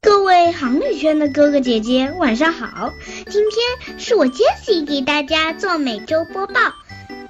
[0.00, 2.92] 各位航旅圈的哥哥姐姐，晚上好！
[3.30, 6.54] 今天是我 Jessie 给大家做每周播报。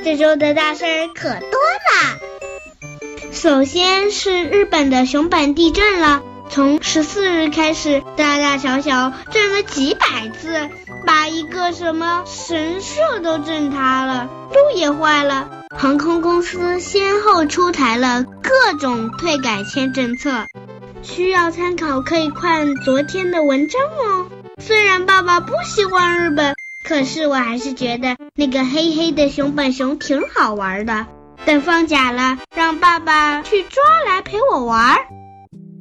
[0.02, 2.18] 这周的大事儿可多啦！
[3.32, 10.70] 首先是日本的熊本地震了，从十四日开始，大大小小震了几百次，
[11.06, 15.50] 把一个什么神社都震塌了，路也坏了。
[15.76, 20.46] 航空公司先后出台了各种退改签政策，
[21.02, 24.26] 需要参考可以看昨天的文章哦。
[24.58, 26.54] 虽然爸爸不喜欢日本。
[26.84, 31.06] 可是我还是觉得那个黑黑的熊本熊挺好玩的。
[31.44, 34.98] 等放假了，让爸爸去抓来陪我玩。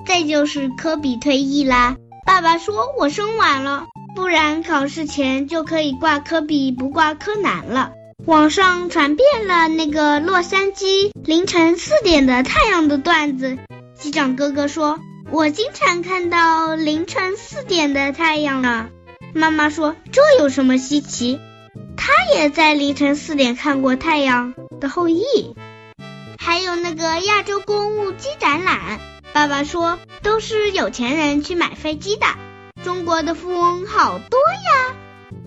[0.05, 7.93] 再就是科比退役啦，爸爸说我生晚了，不然考试前就可以挂科比，不挂柯南了。
[8.27, 13.57] 网上传遍了那个洛杉矶凌晨四点的太阳的段子。
[13.95, 14.99] 机长哥哥说，
[15.31, 18.89] 我经常看到凌晨四点的太阳呢。
[19.33, 21.39] 妈妈说：“这有什么稀奇？
[21.97, 25.23] 他也在凌晨四点看过《太阳的后裔》，
[26.37, 28.99] 还有那个亚洲公务机展览。”
[29.33, 32.25] 爸爸说：“都是有钱人去买飞机的，
[32.83, 34.95] 中国的富翁好多呀。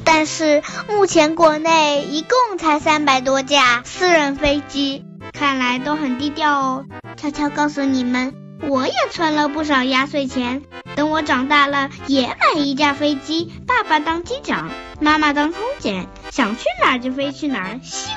[0.05, 6.84] 但是目前国内一共才三百多架私人飞机，看来都很低调哦。
[7.16, 10.62] 悄悄告诉你们，我也存了不少压岁钱。”
[10.94, 17.80] 等我长大了，也买一架飞机，爸爸当机长，妈妈当空姐，想去哪儿就飞去哪儿。
[17.82, 18.10] 咻！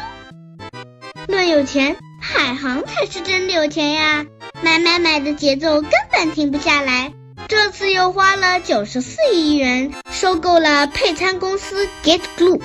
[1.28, 4.26] 论有钱，海航才是真的有钱呀！
[4.62, 7.14] 买买买的节奏根本停不下来。
[7.48, 12.64] 这次又花了九十四亿元收购了配餐公司 Get Group。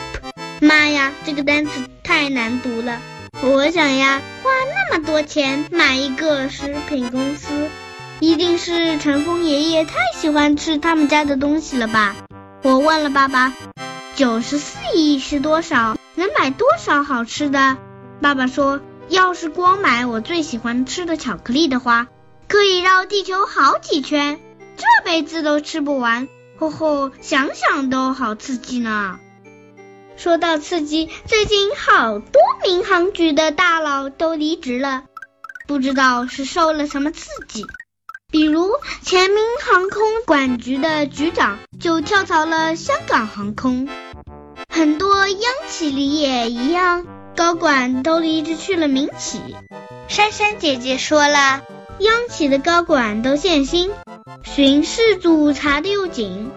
[0.63, 2.99] 妈呀，这个单词太难读了！
[3.43, 7.69] 我想呀，花那么多钱买一个食品公司。
[8.21, 12.17] 一定是陈峰爷爷太喜欢吃他们家的东西了吧？
[12.63, 13.53] 我问了爸爸，
[14.17, 15.99] 九十四亿是多少？
[16.15, 17.77] 能买多少好吃的？
[18.23, 18.81] 爸爸说，
[19.11, 22.07] 要是光买我最喜欢吃的巧克力的话，
[22.49, 24.41] 可以绕地球好几圈，
[24.79, 26.29] 这辈子都吃不完。
[26.59, 29.19] 吼吼，想想都好刺激呢。
[30.17, 35.05] 说到刺激，最近好多民航局的大佬都离职了，
[35.67, 37.65] 不知道是受了什么刺激。
[38.31, 38.71] 比如
[39.03, 43.89] 前民航空管局的局长就跳槽了香港航空，
[44.69, 49.41] 很多央企里也一样，高管都离职去了民企。
[50.09, 51.63] 珊珊姐姐说了，
[51.99, 53.91] 央企的高管都限薪，
[54.55, 56.51] 巡视组查的又紧，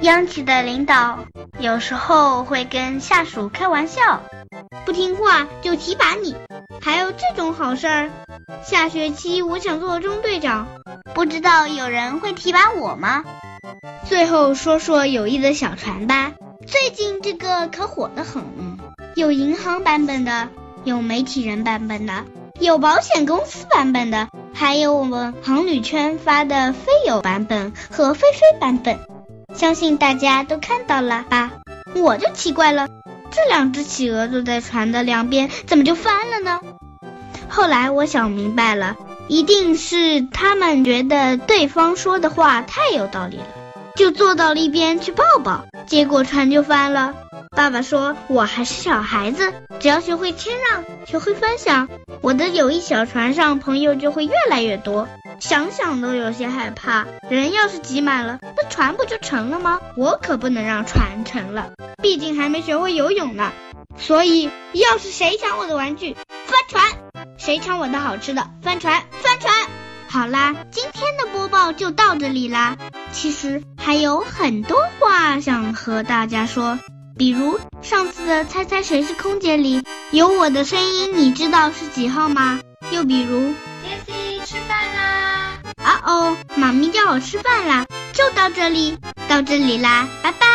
[0.00, 1.18] 央企的领导
[1.58, 4.22] 有时候会跟下属开玩笑，
[4.86, 6.34] 不听话就提拔你。
[6.80, 8.10] 还有这种好事儿，
[8.62, 10.68] 下学期我想做中队长。
[11.12, 13.24] 不知道有人会提拔我吗？
[14.06, 16.32] 最后说说友谊的小船吧。
[16.66, 18.42] 最近这个可火得很，
[19.16, 20.48] 有银行版本的，
[20.82, 22.24] 有媒体人版本的，
[22.58, 28.98] 有保险公司版本的，还有我们航旅圈发的飞友版本和飞飞版本。
[29.54, 31.50] 相信大家都看到了吧？
[31.94, 32.88] 我就奇怪了，
[33.30, 36.60] 这两只企鹅坐在船的两边，怎么就翻了呢？
[37.48, 38.96] 后来我想明白了。
[39.26, 43.46] 一定是他们觉得对方说的话太有道理了，
[43.96, 47.14] 就坐到了一边去抱抱，结果船就翻了。
[47.56, 51.88] 爸爸说：“我还是小孩子，只要学会谦让，学会分享，
[52.24, 55.06] 我的友谊小船上朋友就会越来越多。”
[55.40, 59.78] 想想都有些害怕，人要是挤满了，那船不就沉了吗？
[59.94, 63.52] 我可不能让船沉了，毕竟还没学会游泳呢。
[63.98, 66.82] 所以，要是谁抢我的玩具，翻船。
[67.36, 68.48] 谁抢我的好吃的？
[68.62, 69.52] 翻船，翻船！
[70.08, 72.78] 好啦，今天的播报就到这里啦。
[73.12, 76.78] 其实还有很多话想和大家说，
[77.16, 82.60] 比如上次的猜猜谁是空姐里有我的声音，你知道是几号吗？
[82.90, 85.58] 又比如杰西吃饭啦！
[85.82, 87.86] 啊哦，妈咪叫我吃饭啦！
[88.12, 88.98] 就到这里，
[89.28, 90.53] 到这里啦，拜拜。